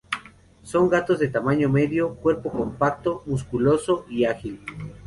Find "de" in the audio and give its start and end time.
1.19-1.27